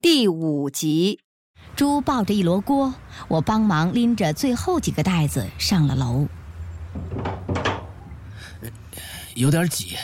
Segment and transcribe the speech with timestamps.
[0.00, 1.18] 第五集，
[1.74, 2.94] 猪抱着一箩锅，
[3.26, 6.28] 我帮忙拎着最后几个袋子上了楼。
[9.34, 9.96] 有点挤，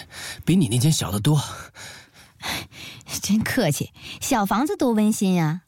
[0.45, 1.41] 比你那间小得多。
[3.23, 5.61] 真客气，小房子多温馨呀！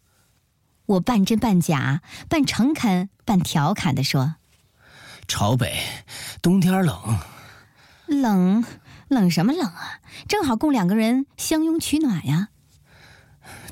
[0.87, 4.35] 我半真半假，半诚恳半调侃地说
[5.29, 5.79] ：“朝北，
[6.43, 7.19] 冬天冷。
[8.09, 8.65] 冷，
[9.07, 10.01] 冷什么冷啊？
[10.27, 12.49] 正好供两个人相拥取暖呀。”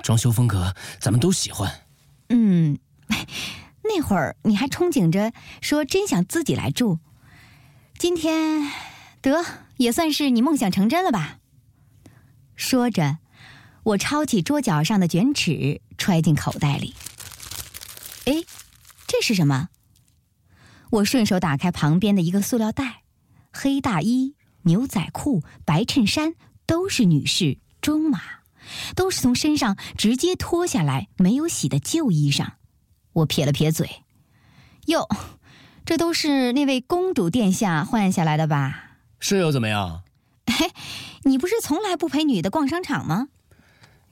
[0.02, 1.80] 装修风格咱们都喜欢。
[2.28, 2.78] 嗯，
[3.84, 6.98] 那会儿你还憧憬着说真想自己来住，
[7.98, 8.70] 今天
[9.20, 9.44] 得
[9.76, 11.38] 也算是你梦想成真了吧？
[12.56, 13.18] 说着，
[13.82, 16.94] 我抄起桌角上的卷尺，揣进口袋里。
[18.26, 18.42] 哎，
[19.06, 19.68] 这是什么？
[20.90, 23.02] 我顺手打开旁边的一个塑料袋，
[23.52, 26.34] 黑大衣、牛仔裤、白衬衫
[26.66, 28.20] 都是女士中码。
[28.94, 32.52] 都是从身上直接脱下来没有洗的旧衣裳，
[33.12, 34.02] 我撇了撇嘴，
[34.86, 35.08] 哟，
[35.84, 38.98] 这都是那位公主殿下换下来的吧？
[39.20, 40.02] 是又怎么样？
[40.46, 40.70] 嘿，
[41.24, 43.28] 你不是从来不陪女的逛商场吗？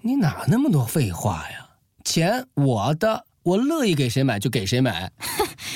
[0.00, 1.69] 你哪那么多废话呀？
[2.05, 5.12] 钱我的，我乐意给谁买就给谁买。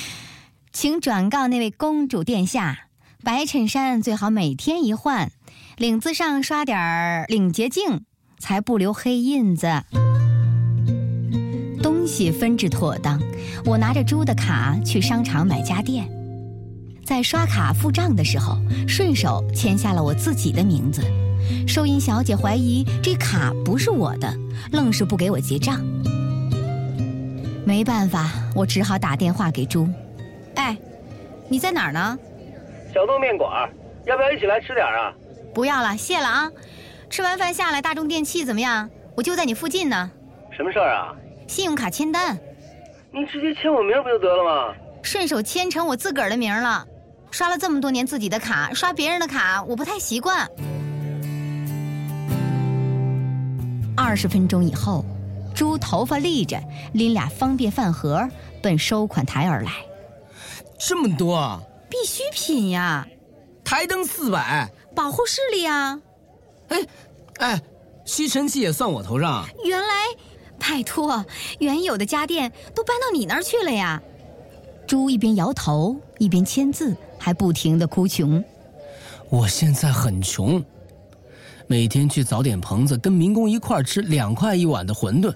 [0.73, 2.89] 请转告那位公主殿下，
[3.23, 5.31] 白衬衫最好每天一换，
[5.77, 8.03] 领子上刷点儿领结镜。
[8.37, 9.67] 才不留黑印子。
[11.81, 13.21] 东西分置妥当，
[13.65, 16.09] 我拿着猪的卡去商场买家电，
[17.05, 18.57] 在刷卡付账的时候，
[18.87, 21.03] 顺手签下了我自己的名字。
[21.67, 24.33] 收银小姐怀疑这卡不是我的，
[24.71, 25.81] 愣是不给我结账。
[27.65, 29.87] 没办法，我只好打电话给猪。
[30.55, 30.77] 哎，
[31.49, 32.17] 你在哪儿呢？
[32.93, 33.69] 小豆面馆，
[34.05, 35.13] 要不要一起来吃点啊？
[35.53, 36.51] 不要了，谢了啊。
[37.09, 38.89] 吃完饭下来，大众电器怎么样？
[39.15, 40.11] 我就在你附近呢。
[40.55, 41.15] 什么事儿啊？
[41.47, 42.37] 信用卡签单。
[43.11, 44.75] 你直接签我名不就得了吗？
[45.01, 46.85] 顺手签成我自个儿的名了。
[47.31, 50.49] 刷了这么多年自己的卡，刷别人的卡我不太习惯。
[53.95, 55.03] 二十分钟以后，
[55.55, 56.61] 猪头发立着，
[56.93, 58.27] 拎俩方便饭盒
[58.61, 59.71] 奔收款台而来。
[60.77, 61.61] 这么多啊！
[61.89, 63.07] 必需品呀。
[63.63, 64.69] 台灯四百。
[64.95, 65.99] 保护视力啊。
[66.69, 66.77] 哎，
[67.39, 67.61] 哎，
[68.05, 69.47] 吸尘器也算我头上。
[69.63, 69.87] 原来，
[70.59, 71.25] 拜托，
[71.59, 74.01] 原有的家电都搬到你那儿去了呀。
[74.87, 78.43] 猪一边摇头一边签字，还不停的哭穷。
[79.29, 80.63] 我现在很穷，
[81.67, 85.35] 每天去早点棚子跟民工一块吃两块一碗的馄饨，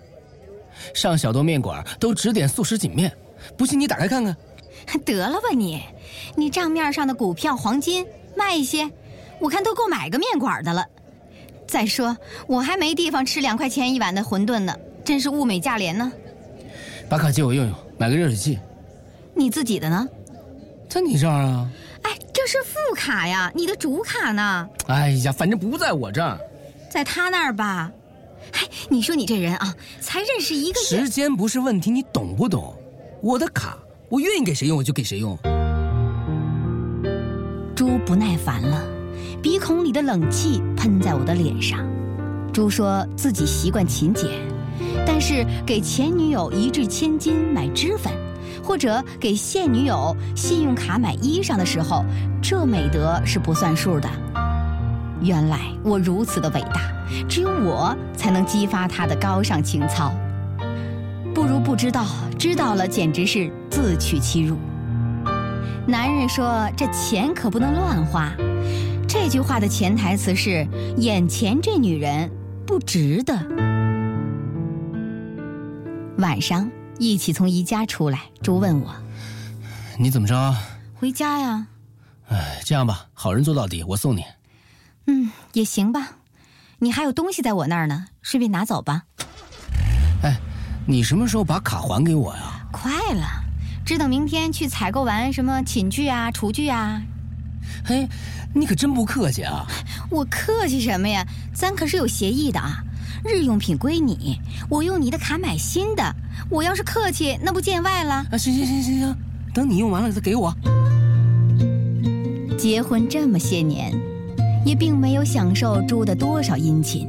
[0.93, 3.11] 上小多面馆都只点素食锦面。
[3.57, 4.35] 不信你打开看看。
[5.05, 5.81] 得了吧你，
[6.35, 8.05] 你账面上的股票黄金
[8.35, 8.89] 卖一些，
[9.39, 10.85] 我看都够买个面馆的了。
[11.71, 12.17] 再说，
[12.47, 16.11] 我还没地方吃两块钱一碗的馄饨呢，真是物美价廉呢。
[17.07, 18.59] 把卡借我用用，买个热水器。
[19.33, 20.05] 你自己的呢？
[20.89, 21.71] 在你这儿啊。
[22.01, 24.67] 哎，这是副卡呀，你的主卡呢？
[24.87, 26.37] 哎呀，反正不在我这儿，
[26.89, 27.89] 在他那儿吧。
[28.51, 28.59] 哎，
[28.89, 30.85] 你说你这人啊，才认识一个月。
[30.85, 32.75] 时间不是问题，你懂不懂？
[33.21, 33.77] 我的卡，
[34.09, 35.37] 我愿意给谁用我就给谁用。
[37.73, 39.00] 猪不耐烦了。
[39.41, 41.79] 鼻孔里的冷气喷在我的脸上。
[42.53, 44.29] 猪说自己习惯勤俭，
[45.05, 48.11] 但是给前女友一掷千金买脂粉，
[48.61, 52.03] 或者给现女友信用卡买衣裳的时候，
[52.41, 54.09] 这美德是不算数的。
[55.21, 56.81] 原来我如此的伟大，
[57.29, 60.11] 只有我才能激发他的高尚情操。
[61.33, 62.05] 不如不知道，
[62.37, 64.57] 知道了简直是自取其辱。
[65.87, 68.29] 男人说：“这钱可不能乱花。”
[69.13, 72.31] 这句话的潜台词是：眼前这女人
[72.65, 73.33] 不值得。
[76.19, 78.95] 晚上一起从宜家出来，猪问我
[79.99, 80.55] ：“你怎么着？”
[80.95, 81.67] 回家呀。
[82.29, 84.23] 哎，这样吧，好人做到底，我送你。
[85.07, 86.11] 嗯，也行吧。
[86.79, 89.03] 你还有东西在我那儿呢，顺便拿走吧。
[90.23, 90.37] 哎，
[90.87, 92.65] 你什么时候把卡还给我呀？
[92.71, 93.27] 快了，
[93.85, 97.03] 只等明天去采购完什么寝具啊、厨具啊。
[97.83, 98.07] 嘿，
[98.53, 99.65] 你可真不客气啊！
[100.09, 101.25] 我客气什么呀？
[101.53, 102.83] 咱可是有协议的啊！
[103.23, 104.39] 日用品归你，
[104.69, 106.15] 我用你的卡买新的。
[106.49, 108.25] 我要是客气，那不见外了？
[108.31, 109.15] 啊，行行行行行，
[109.53, 110.53] 等你用完了再给我。
[112.57, 113.91] 结婚这么些年，
[114.65, 117.07] 也并没有享受猪的多少殷勤，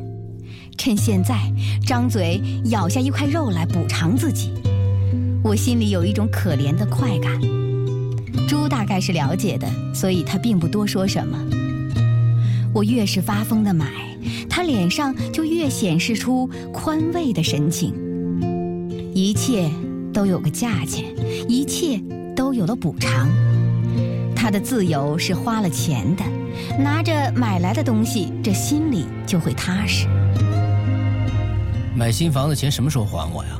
[0.78, 1.38] 趁现在
[1.86, 4.52] 张嘴咬下一块肉来补偿自己，
[5.44, 7.61] 我心里有一种可怜的快感。
[8.48, 11.38] 猪大概是了解的，所以他并不多说什么。
[12.74, 13.86] 我越是发疯的买，
[14.48, 17.94] 他脸上就越显示出宽慰的神情。
[19.14, 19.70] 一切
[20.12, 21.04] 都有个价钱，
[21.48, 22.00] 一切
[22.34, 23.28] 都有了补偿。
[24.34, 26.24] 他的自由是花了钱的，
[26.82, 30.08] 拿着买来的东西，这心里就会踏实。
[31.94, 33.50] 买新房子钱什么时候还我呀？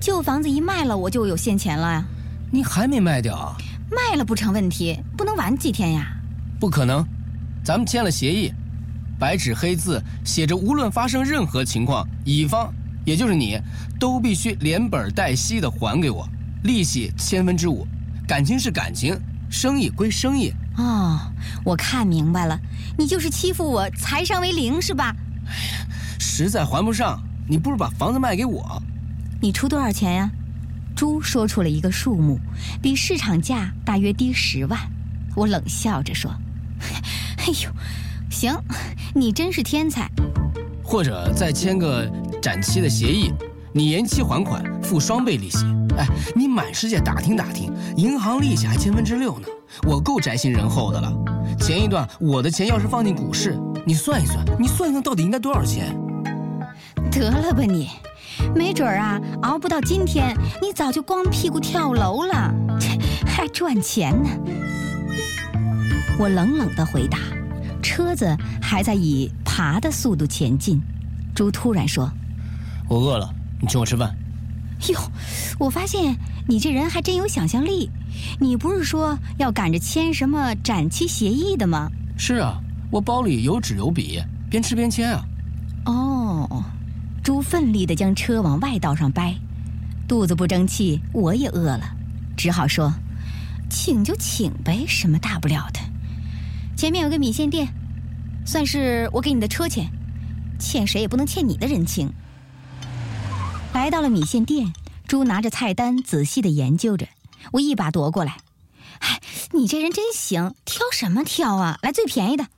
[0.00, 2.04] 旧房子一卖了，我就有现钱了呀。
[2.50, 3.56] 你还没卖掉啊？
[3.94, 6.16] 卖了不成问题，不能晚几天呀。
[6.58, 7.06] 不可能，
[7.64, 8.52] 咱们签了协议，
[9.18, 12.72] 白纸黑字写着，无论发生任何情况，乙方
[13.04, 13.58] 也就是你，
[13.98, 16.28] 都必须连本带息的还给我，
[16.64, 17.86] 利息千分之五。
[18.26, 19.18] 感情是感情，
[19.50, 20.52] 生意归生意。
[20.76, 21.20] 哦，
[21.64, 22.58] 我看明白了，
[22.98, 25.14] 你就是欺负我，财商为零是吧？
[25.46, 25.86] 哎呀，
[26.18, 28.82] 实在还不上，你不如把房子卖给我。
[29.40, 30.30] 你出多少钱呀？
[30.94, 32.38] 猪说出了一个数目，
[32.80, 34.78] 比市场价大约低十万。
[35.34, 36.30] 我冷笑着说
[37.38, 37.70] ：“哎呦，
[38.30, 38.56] 行，
[39.14, 40.08] 你真是天才。
[40.82, 42.08] 或者再签个
[42.40, 43.32] 展期的协议，
[43.72, 45.64] 你延期还款，付双倍利息。
[45.98, 46.06] 哎，
[46.36, 49.48] 你满世界打听打听，银行利息还千分之六呢。
[49.88, 51.12] 我够宅心仁厚的了。
[51.58, 55.96] 前一段我的钱要是放进股市，你算一算，你算一算到底应该多少钱？
[57.10, 57.90] 得了吧你。”
[58.54, 62.54] 没准儿啊，熬不到今天，你早就光屁股跳楼了，
[63.26, 64.30] 还赚钱呢。
[66.18, 67.18] 我冷冷的回答，
[67.82, 70.80] 车子还在以爬的速度前进。
[71.34, 72.08] 猪突然说
[72.88, 73.28] ：“我饿了，
[73.60, 74.14] 你请我吃饭。”
[74.88, 75.00] 哟，
[75.58, 76.16] 我发现
[76.46, 77.90] 你这人还真有想象力。
[78.38, 81.90] 你不是说要赶着签什么展期协议的吗？
[82.16, 82.54] 是啊，
[82.92, 85.24] 我包里有纸有笔，边吃边签啊。
[85.86, 86.64] 哦。
[87.24, 89.34] 猪奋力地将车往外道上掰，
[90.06, 91.96] 肚子不争气，我也饿了，
[92.36, 92.92] 只好说
[93.70, 95.80] ：“请就请呗，什么大不了的。
[96.76, 97.66] 前面有个米线店，
[98.44, 99.90] 算是我给你的车钱，
[100.58, 102.12] 欠谁也不能欠你的人情。”
[103.72, 104.74] 来到了米线店，
[105.08, 107.08] 猪拿着菜单仔细地研究着，
[107.52, 108.36] 我一把夺过来
[109.00, 109.22] ：“哎，
[109.52, 111.78] 你这人真行，挑什么挑啊？
[111.80, 112.48] 来最便宜的。”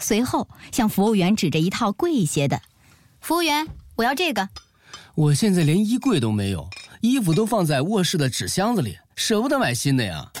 [0.00, 2.62] 随后向服务员指着一套贵一些的，
[3.20, 3.68] 服务员。
[3.96, 4.48] 我要这个。
[5.14, 6.68] 我现在连衣柜都没有，
[7.00, 10.32] 衣服都放在卧室的纸箱子里，舍不得买新的呀。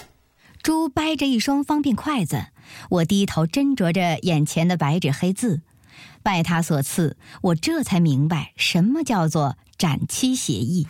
[0.62, 2.46] 猪掰着一双方便筷子，
[2.88, 5.60] 我低头斟酌着眼前的白纸黑字。
[6.22, 10.86] 拜他所赐，我这才明白什么叫做展期协议。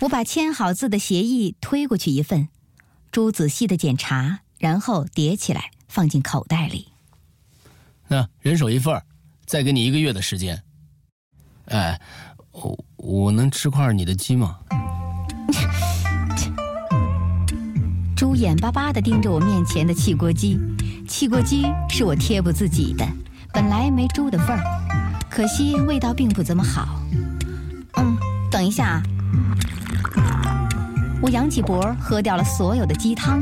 [0.00, 2.48] 我把签好字的协议推过去一份，
[3.10, 6.88] 猪仔细的检查，然后叠起来放进口袋里。
[8.06, 9.02] 那人手一份
[9.44, 10.62] 再给你一个月的时间。
[11.66, 12.00] 哎，
[12.52, 14.56] 我我能吃块你的鸡吗？
[18.16, 20.58] 猪眼巴巴的盯着我面前的汽锅鸡，
[21.08, 23.06] 汽锅鸡是我贴补自己的，
[23.52, 24.62] 本来没猪的份儿，
[25.28, 27.00] 可惜味道并不怎么好。
[27.96, 28.16] 嗯，
[28.50, 29.02] 等一下
[30.16, 30.68] 啊，
[31.20, 33.40] 我扬起脖喝掉了所有的鸡汤，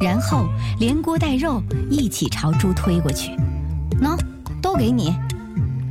[0.00, 0.46] 然后
[0.78, 3.32] 连锅带肉一起朝猪推过去，
[4.00, 4.16] 喏，
[4.62, 5.16] 都给你。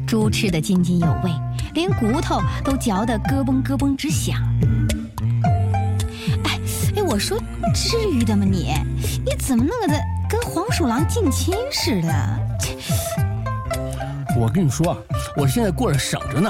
[0.09, 1.29] 猪吃得津津有味，
[1.75, 4.41] 连骨头都嚼得咯嘣咯嘣直响。
[6.45, 6.59] 哎
[6.95, 7.37] 哎，我说，
[7.75, 8.73] 至于的吗你？
[9.23, 9.95] 你怎么弄得
[10.27, 12.39] 跟黄鼠狼近亲似的？
[14.35, 14.97] 我跟你说，
[15.37, 16.49] 我现在过着省着呢。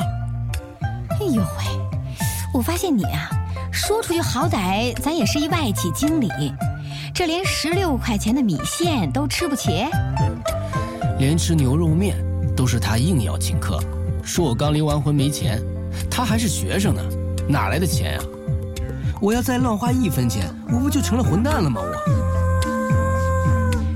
[1.20, 2.16] 哎呦喂，
[2.54, 3.30] 我发现你啊，
[3.74, 6.30] 说出去好歹咱也是一外企经理，
[7.14, 9.86] 这连十六块钱的米线都吃不起，
[11.18, 12.16] 连吃牛肉面。
[12.60, 13.80] 都是他硬要请客，
[14.22, 15.64] 说我刚离完婚没钱，
[16.12, 17.02] 他还是学生呢，
[17.48, 18.20] 哪来的钱呀？
[19.22, 21.80] 我要再乱花一分钱，我不就成了混蛋了吗？
[21.82, 21.96] 我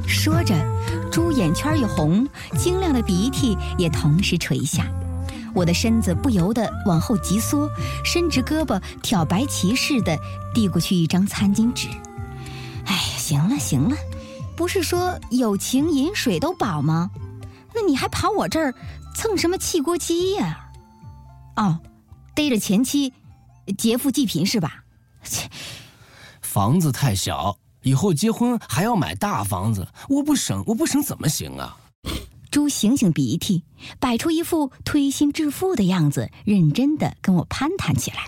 [0.07, 0.55] 说着，
[1.11, 2.25] 猪眼圈一红，
[2.57, 4.87] 晶亮的鼻涕也同时垂下，
[5.53, 7.69] 我的身子不由得往后急缩，
[8.05, 10.17] 伸直胳膊挑白旗似的
[10.53, 11.89] 递过去一张餐巾纸。
[12.85, 13.97] 哎，行了行了，
[14.55, 17.11] 不是说有情饮水都饱吗？
[17.73, 18.73] 那你还跑我这儿
[19.15, 20.69] 蹭什么汽锅鸡呀？
[21.55, 21.79] 哦，
[22.35, 23.13] 逮着前妻
[23.77, 24.83] 劫富济贫是吧？
[25.23, 25.49] 切，
[26.41, 31.77] 房子太小，以后结婚还要买大房子，我不省我不省怎么行啊？
[32.51, 33.63] 猪醒醒鼻涕，
[33.99, 38.27] 摆出一副推心置腹的样子，认真的跟我攀谈起来，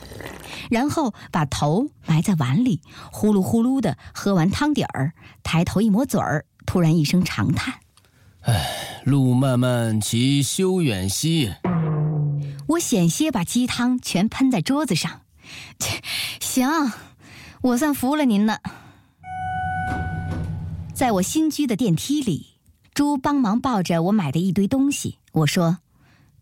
[0.71, 7.75] 然后把头埋在碗里，呼噜呼噜的喝完汤底儿，抬头一抹嘴儿，突然一声长叹。
[8.45, 11.51] 唉，路漫漫其修远兮。
[12.67, 15.21] 我险些把鸡汤全喷在桌子上。
[16.39, 16.69] 行，
[17.61, 18.59] 我算服了您了。
[20.93, 22.47] 在我新居的电梯里，
[22.93, 25.17] 猪帮忙抱着我买的一堆东西。
[25.31, 25.79] 我说：“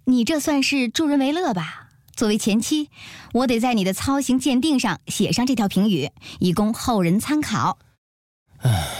[0.06, 1.88] 你这算是助人为乐吧？
[2.16, 2.90] 作为前妻，
[3.34, 7.80] 我得在你的操行鉴定上写上这条评语，以供后人参考。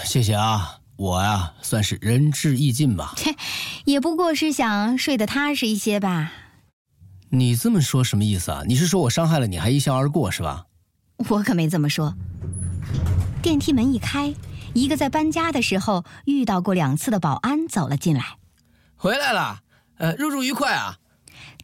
[0.06, 3.14] 谢谢啊，我呀算是仁至义尽吧。
[3.18, 3.36] 切，
[3.86, 6.32] 也不过是想睡得踏实一些吧。
[7.30, 8.64] 你这么说什么意思啊？
[8.68, 10.66] 你是说我伤害了你还一笑而过是吧？
[11.30, 12.16] 我可没这么说。
[13.42, 14.34] 电梯门一开，
[14.74, 18.38] 一个在搬家的时候遇到过两次的保安走了进来。
[18.96, 19.62] 回来了，
[19.98, 20.98] 呃，入住愉快啊。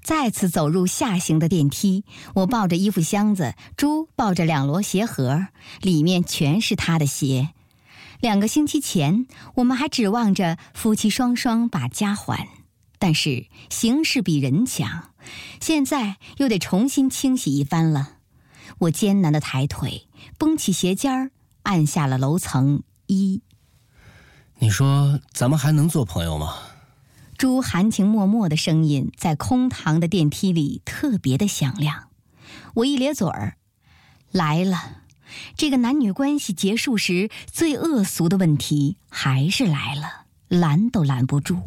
[0.02, 5.48] 再次走入下行的电梯，我抱着衣服箱子，猪抱着两摞鞋盒，
[5.82, 7.50] 里面全是他的鞋。
[8.20, 12.50] 两个星期前，我们还指望着夫妻双双把家还，
[12.98, 15.12] 但是形势比人强，
[15.62, 18.18] 现在又得重新清洗一番了。
[18.80, 20.08] 我艰难的抬腿，
[20.38, 21.32] 绷起鞋尖儿，
[21.64, 23.42] 按下了楼层一。
[24.58, 26.58] 你说咱们还能做朋友吗？
[27.38, 32.10] 朱含情脉脉的声音在空堂的电梯里特别的响亮，
[32.74, 33.56] 我一咧嘴儿，
[34.30, 35.04] 来了，
[35.56, 41.58] 这个男女关系结束时最恶俗的问题还是来了，拦都拦不住。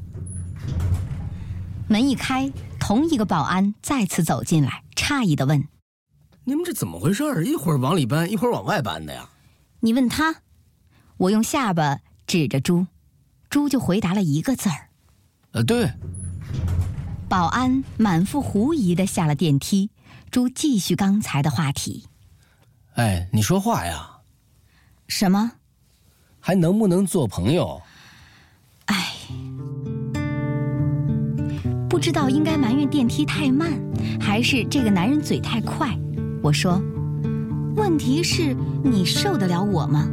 [1.88, 2.50] 门一开，
[2.80, 5.68] 同一个保安再次走进来，诧异的问
[6.44, 7.44] ：“你们这怎么回事儿？
[7.44, 9.28] 一会儿往里搬，一会儿往外搬的呀？”
[9.80, 10.36] 你问他，
[11.16, 12.86] 我用下巴指着猪，
[13.50, 14.88] 猪就回答了一个字儿。
[15.50, 15.92] 呃，对。
[17.28, 19.90] 保安满腹狐疑的下了电梯，
[20.30, 22.06] 猪继续刚才的话题。
[22.94, 24.06] 哎，你说话呀？
[25.08, 25.50] 什么？
[26.40, 27.80] 还能不能做朋友？
[28.86, 29.14] 哎，
[31.88, 33.72] 不知道应该埋怨电梯太慢，
[34.20, 35.96] 还是这个男人嘴太快。
[36.42, 36.82] 我说，
[37.76, 40.06] 问题是你受得了我吗？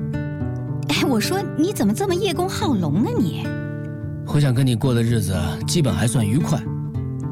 [0.88, 3.46] 哎，我说你怎么这么叶公好龙呢你？
[4.26, 5.36] 我想跟你过的日子
[5.68, 6.58] 基本还算愉快，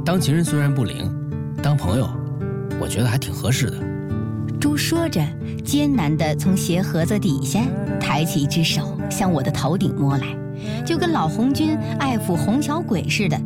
[0.04, 1.10] 当情人虽然不灵，
[1.64, 2.10] 当朋友，
[2.82, 3.87] 我觉得还挺合适的。
[4.60, 5.22] 朱说着，
[5.64, 7.62] 艰难地从鞋盒子底下
[8.00, 10.26] 抬起一只手，向我的头顶摸来，
[10.84, 13.40] 就跟老红军爱抚红小鬼似的。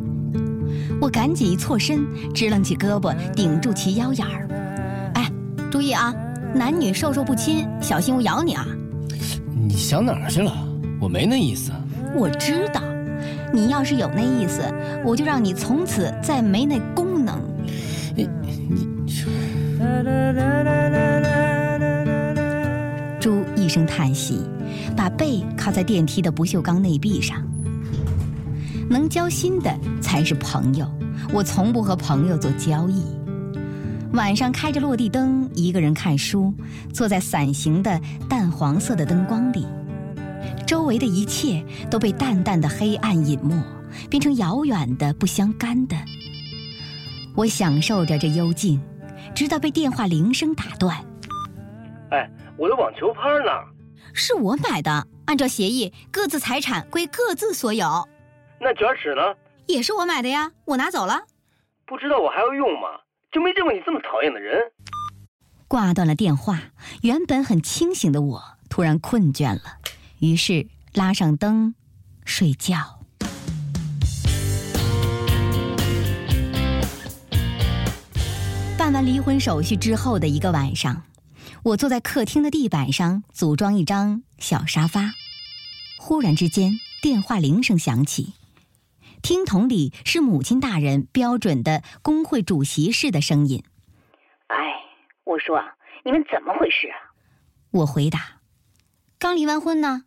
[1.00, 4.48] 我赶紧一错身，支棱起胳膊顶住其腰眼儿。
[5.14, 5.30] 哎，
[5.70, 6.14] 注意啊，
[6.54, 8.66] 男女授受不亲，小心我咬你啊！
[9.54, 10.52] 你想哪儿去了？
[11.00, 11.72] 我没那意思。
[12.14, 12.80] 我知道。
[13.52, 14.62] 你要是有那意思，
[15.04, 17.01] 我就让你从此再没那功
[23.20, 24.40] 猪一声叹息，
[24.96, 27.42] 把背靠在电梯的不锈钢内壁上。
[28.90, 30.86] 能交心的才是朋友，
[31.32, 33.04] 我从不和朋友做交易。
[34.12, 36.52] 晚上开着落地灯，一个人看书，
[36.92, 39.66] 坐在伞形的淡黄色的灯光里。
[40.66, 43.54] 周围的一切都被淡淡的黑暗隐没，
[44.10, 45.96] 变成遥远的、不相干的。
[47.34, 48.80] 我享受着这幽静，
[49.34, 50.96] 直到被电话铃声打断。
[52.10, 53.50] 哎，我的网球拍呢？
[54.14, 58.08] 是我买的，按照协议，各自财产归各自所有。
[58.60, 59.22] 那卷尺呢？
[59.66, 61.22] 也是我买的呀，我拿走了。
[61.86, 62.88] 不知道我还要用吗？
[63.30, 64.60] 就没见过你这么讨厌的人。
[65.66, 66.60] 挂断了电话，
[67.02, 69.78] 原本很清醒的我突然困倦了。
[70.20, 71.74] 于是拉上灯，
[72.26, 73.01] 睡觉。
[78.82, 81.04] 办完离婚手续之后的一个晚上，
[81.62, 85.12] 我坐在客厅的地板上组装一张小沙发。
[86.00, 88.34] 忽然之间，电话铃声响起，
[89.22, 93.62] 听筒里是母亲大人标准的工会主席式的声音
[94.50, 94.56] ：“哎，
[95.22, 95.62] 我说
[96.04, 97.14] 你们怎么回事啊？”
[97.70, 98.40] 我回答
[99.16, 100.06] ：“刚离完婚呢。”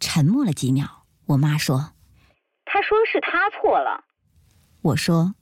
[0.00, 1.92] 沉默了几秒，我妈说
[2.66, 4.02] ：“他说是他错了。”
[4.82, 5.36] 我说：“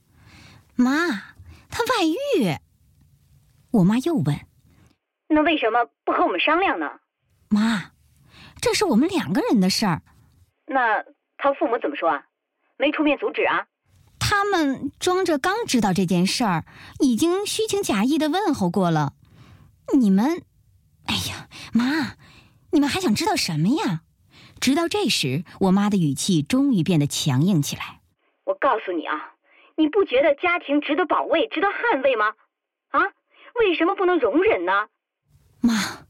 [0.76, 1.35] 妈，
[1.76, 2.56] 他外遇。”
[3.72, 4.46] 我妈又问
[5.28, 6.86] ：“那为什么不和我们商量呢？”
[7.50, 7.92] 妈，
[8.60, 10.02] 这是我们两个人的事儿。
[10.66, 11.04] 那
[11.36, 12.24] 他父母怎么说啊？
[12.78, 13.66] 没出面阻止啊？
[14.18, 16.64] 他们装着刚知道这件事儿，
[17.00, 19.12] 已经虚情假意的问候过了。
[19.96, 20.42] 你们，
[21.04, 22.16] 哎呀，妈，
[22.72, 24.02] 你们还想知道什么呀？
[24.58, 28.00] 直到这时，我妈的语气终于变得强硬起来。
[28.44, 29.35] 我告诉你啊，
[29.76, 32.32] 你不觉得家庭值得保卫、值得捍卫吗？
[32.88, 33.00] 啊，
[33.60, 34.72] 为什么不能容忍呢？
[35.60, 36.06] 妈，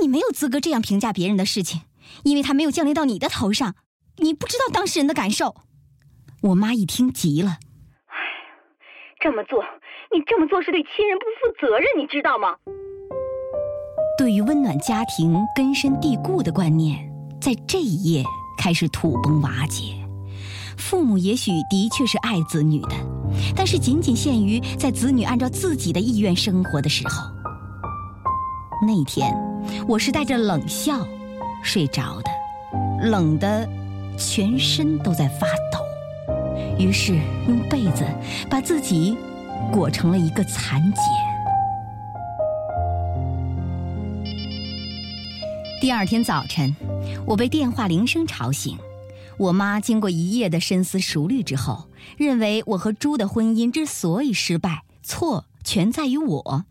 [0.00, 1.82] 你没有资格这样评价别人的事情，
[2.24, 3.74] 因为他没有降临到你的头上，
[4.18, 5.54] 你不知道当事人的感受。
[6.42, 7.58] 我妈一听急了
[8.06, 8.16] ：“哎，
[9.20, 9.64] 这么做，
[10.12, 12.56] 你这么做是对亲人不负责任，你知道吗？”
[14.16, 17.06] 对于温暖家庭根深蒂固的观念。
[17.40, 18.24] 在这一夜
[18.58, 19.94] 开始土崩瓦解，
[20.78, 22.94] 父母也许的确是爱子女的，
[23.54, 27.30] 但是仅仅限于在子女按照自己的意愿生活的时候。
[28.86, 29.36] 那天，
[29.88, 31.06] 我是带着冷笑
[31.62, 32.30] 睡着的，
[33.08, 33.68] 冷的
[34.16, 35.84] 全身都在发抖。
[36.78, 37.18] 于是
[37.48, 38.04] 用被子
[38.48, 39.16] 把自己
[39.72, 40.94] 裹成了一个蚕茧。
[45.80, 46.74] 第二天早晨，
[47.26, 48.78] 我被电话铃声吵醒。
[49.38, 56.64] 我妈经过一夜的深思熟虑之后，认为我和猪的婚姻之所以失败，错全在于我，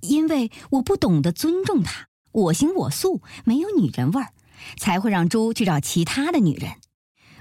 [0.00, 4.30] 因为我不懂得尊重他，我行我素，没有女人味儿，
[4.76, 6.72] 才会让猪去找其他的女人。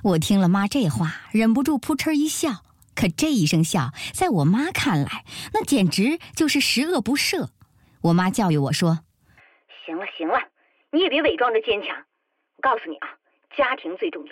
[0.03, 2.63] 我听了妈这话，忍不住扑哧一笑。
[2.93, 7.47] 可这一声笑，在我妈看来，那简直就是十恶不赦。
[8.01, 8.99] 我妈教育我说
[9.85, 10.37] ：“行了行了，
[10.91, 11.95] 你也别伪装着坚强。
[12.57, 13.07] 我告诉你啊，
[13.57, 14.31] 家庭最重要。”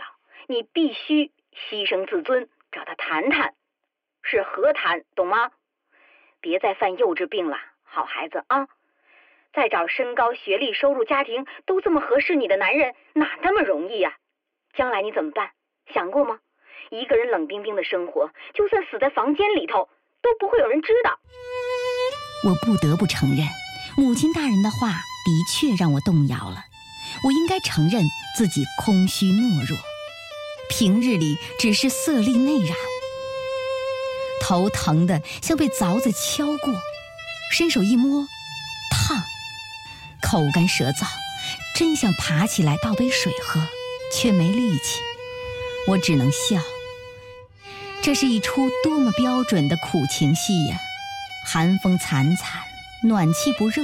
[0.50, 1.32] 你必须
[1.70, 3.54] 牺牲自尊，找他谈谈，
[4.22, 5.52] 是和谈，懂吗？
[6.40, 8.70] 别再犯幼稚病了，好孩子啊！
[9.54, 14.16] 再找身高、学历、收入、家庭都这么合适你的男人，哪那么容易呀？
[14.74, 15.52] 将来你怎么办？
[15.94, 16.40] 想过吗？
[16.92, 19.90] 一个人冷冰冰的生活，就算死在房间里头，
[20.22, 21.20] 都不会有人知道。
[22.46, 23.46] 我不得不承认，
[23.98, 24.88] 母亲大人的话
[25.26, 26.64] 的确让我动摇了。
[27.26, 28.02] 我应该承认
[28.38, 29.78] 自己空虚懦弱。
[30.70, 32.74] 平日里只是色厉内荏，
[34.42, 36.74] 头疼的像被凿子敲过，
[37.52, 38.28] 伸手一摸，
[38.92, 39.18] 烫，
[40.22, 41.08] 口干舌燥，
[41.76, 43.62] 真想爬起来倒杯水喝，
[44.14, 45.00] 却没力气。
[45.88, 46.62] 我只能笑。
[48.04, 50.78] 这是一出多么标准的苦情戏呀！
[51.46, 52.62] 寒风惨惨，
[53.04, 53.84] 暖气不热，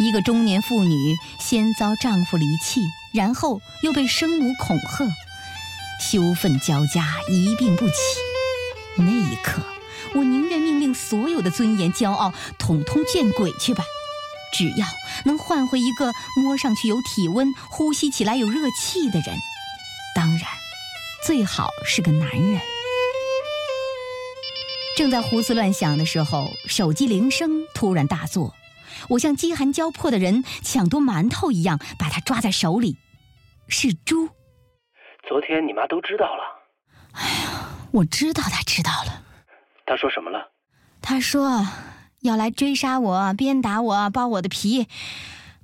[0.00, 2.80] 一个中年妇女先遭丈夫离弃，
[3.14, 5.06] 然后又被生母恐吓。
[6.00, 7.94] 羞愤交加，一病不起。
[8.96, 9.62] 那一刻，
[10.14, 13.84] 我宁愿命令所有的尊严、骄傲，统统见鬼去吧！
[14.52, 14.86] 只要
[15.24, 16.12] 能换回一个
[16.42, 19.36] 摸上去有体温、呼吸起来有热气的人，
[20.14, 20.42] 当然，
[21.26, 22.60] 最好是个男人。
[24.96, 28.54] 正在胡思乱想的时候，手机铃声突然大作，
[29.08, 32.96] 我像饥寒交迫的人抢夺馒头一样把它抓在手里，
[33.68, 34.30] 是猪。
[35.26, 36.44] 昨天你妈都知道了。
[37.12, 39.24] 哎呀，我知道她知道了。
[39.84, 40.50] 她说什么了？
[41.02, 41.66] 她说
[42.20, 44.86] 要来追杀我，鞭打我，剥我的皮，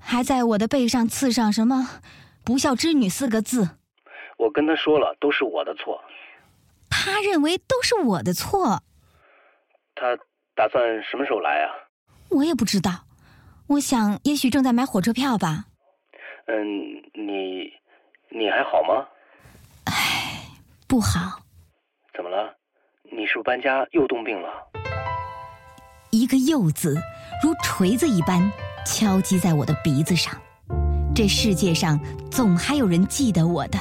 [0.01, 2.01] 还在我的背上刺上什么
[2.44, 3.77] “不孝之女”四个字。
[4.37, 6.03] 我跟她说了，都是我的错。
[6.90, 8.83] 她认为都是我的错。
[9.94, 10.18] 他
[10.57, 11.70] 打算什么时候来啊？
[12.31, 13.05] 我也不知道。
[13.68, 15.66] 我想，也许正在买火车票吧。
[16.46, 16.64] 嗯，
[17.14, 17.72] 你
[18.31, 19.07] 你还好吗？
[20.92, 21.40] 不好，
[22.14, 22.55] 怎么了？
[23.05, 24.48] 你是不是搬家又冻病了？
[26.11, 27.00] 一个“又”字
[27.42, 28.52] 如锤子一般
[28.85, 30.38] 敲击在我的鼻子上。
[31.14, 31.98] 这世界上
[32.31, 33.78] 总还有人记得我的。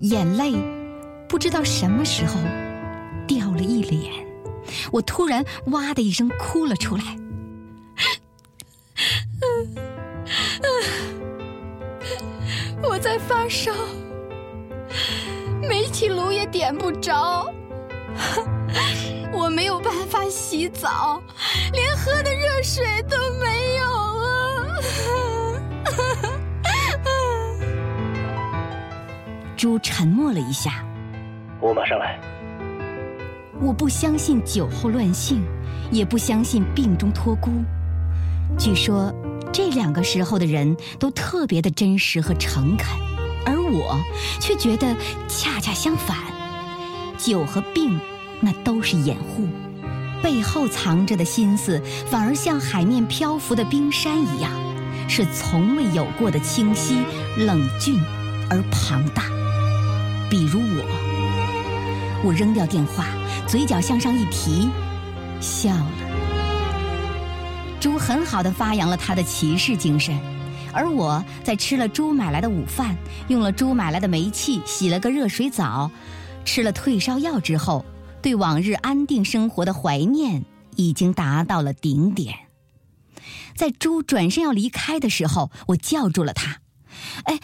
[0.00, 0.52] 眼泪
[1.30, 2.34] 不知道什么时候
[3.26, 4.12] 掉了一脸，
[4.92, 7.04] 我突然哇的一声哭了出来。
[12.82, 13.72] 我在发烧。
[16.02, 17.48] 煤气炉也点不着，
[19.32, 21.22] 我没有办法洗澡，
[21.72, 23.84] 连喝的热水都没有
[24.18, 24.82] 了！
[29.56, 30.84] 猪沉默了一下，
[31.60, 32.18] 我马上来。
[33.60, 35.44] 我不相信酒后乱性，
[35.92, 37.52] 也不相信病中托孤。
[38.58, 39.14] 据说
[39.52, 43.11] 这两个时候的人都特别的真实和诚恳。
[43.44, 44.00] 而我
[44.40, 44.94] 却觉得
[45.28, 46.16] 恰恰相反，
[47.18, 47.98] 酒和病
[48.40, 49.48] 那都是掩护，
[50.22, 54.50] 背后藏着的心思反而像海面漂浮的冰山一样，
[55.08, 56.98] 是从未有过的清晰、
[57.36, 58.00] 冷峻
[58.50, 59.24] 而庞大。
[60.30, 63.06] 比如我，我扔掉电话，
[63.46, 64.68] 嘴角向上一提，
[65.40, 65.86] 笑了。
[67.80, 70.16] 猪很好的发扬了他的骑士精神。
[70.72, 72.96] 而我在吃了猪买来的午饭，
[73.28, 75.90] 用了猪买来的煤气洗了个热水澡，
[76.44, 77.84] 吃了退烧药之后，
[78.20, 80.44] 对往日安定生活的怀念
[80.76, 82.34] 已经达到了顶点。
[83.54, 86.62] 在猪转身要离开的时候，我叫住了他
[87.24, 87.38] ：“哎，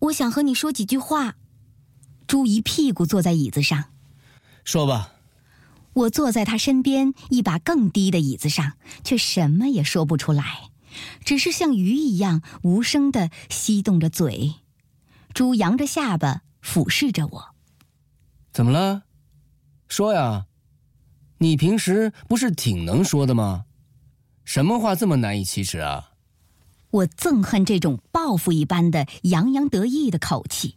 [0.00, 1.36] 我想和你说几句话。”
[2.26, 3.84] 猪一屁股坐在椅子上，
[4.64, 5.12] 说吧。
[5.92, 8.72] 我坐在他身边一把更低的椅子上，
[9.04, 10.70] 却什么也说不出来。
[11.24, 14.54] 只是像鱼一样无声的吸动着嘴，
[15.34, 17.54] 猪扬着下巴俯视着我。
[18.52, 19.02] 怎么了？
[19.88, 20.46] 说呀！
[21.38, 23.66] 你平时不是挺能说的吗？
[24.44, 26.12] 什么话这么难以启齿啊？
[26.90, 30.76] 我憎恨这种报复一般的洋洋得意的口气。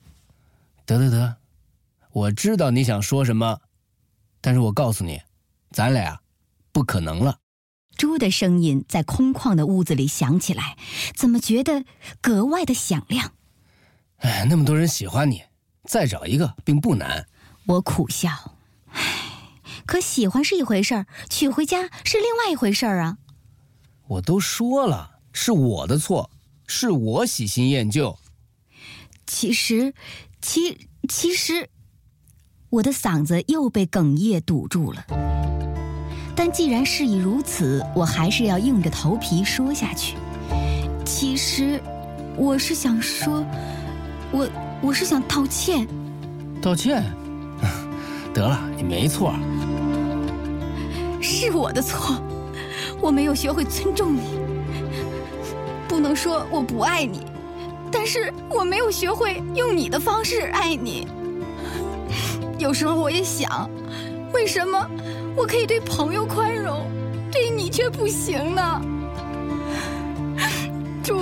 [0.85, 1.37] 得得得，
[2.11, 3.61] 我知道你想说什么，
[4.41, 5.21] 但是我告诉你，
[5.71, 6.19] 咱俩
[6.73, 7.39] 不可能了。
[7.97, 10.77] 猪的声音在空旷的屋子里响起来，
[11.15, 11.85] 怎么觉得
[12.21, 13.33] 格外的响亮？
[14.17, 15.43] 哎，那么多人喜欢你，
[15.83, 17.27] 再找一个并不难。
[17.65, 18.55] 我苦笑，
[18.91, 19.01] 唉，
[19.85, 23.17] 可喜欢是一回事儿，娶回家是另外一回事儿啊。
[24.07, 25.19] 我都说了。
[25.31, 26.31] 是我的错，
[26.65, 28.17] 是我喜新厌旧。
[29.27, 29.93] 其实，
[30.41, 31.69] 其其实，
[32.71, 35.05] 我的嗓子又被哽咽堵住了。
[36.39, 40.15] 但既然事已如此，我还是要硬着头皮说下去。
[41.05, 41.81] 其实，
[42.37, 43.43] 我是想说，
[44.31, 44.47] 我
[44.81, 45.85] 我是想道歉。
[46.61, 47.03] 道歉？
[48.33, 49.35] 得了，你没错。
[51.19, 52.15] 是我的错，
[53.01, 54.21] 我没有学会尊重你。
[55.89, 57.25] 不能说我不爱你，
[57.91, 61.05] 但是我没有学会用你的方式爱你。
[62.57, 63.69] 有时候我也想，
[64.33, 64.89] 为什么
[65.39, 66.85] 我可以对朋友宽容，
[67.31, 68.81] 对你却不行呢？
[71.01, 71.15] 主，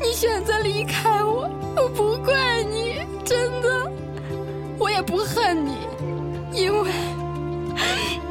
[0.00, 1.46] 你选择离开我，
[1.76, 3.92] 我不怪你，真的，
[4.78, 5.76] 我也不恨你，
[6.54, 6.90] 因为，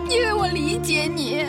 [0.10, 1.46] 因为我理解你。